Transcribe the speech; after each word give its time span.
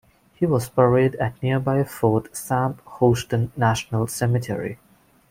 He 0.33 0.47
was 0.47 0.67
buried 0.67 1.13
at 1.17 1.43
nearby 1.43 1.83
Fort 1.83 2.35
Sam 2.35 2.79
Houston 2.97 3.51
National 3.55 4.07
Cemetery. 4.07 4.79